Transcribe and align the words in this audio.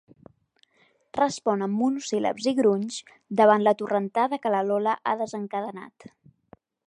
Respon 1.17 1.65
amb 1.65 1.77
monosíl·labs 1.81 2.47
i 2.53 2.55
grunys 2.61 2.97
davant 3.41 3.67
la 3.69 3.75
torrentada 3.83 4.41
que 4.47 4.53
la 4.57 4.65
Lola 4.71 4.99
ha 5.13 5.17
desencadenat. 5.23 6.13